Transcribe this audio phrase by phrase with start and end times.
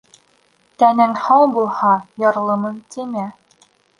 [0.83, 1.93] Тәнең һау булһа,
[2.25, 3.29] ярлымын тимә.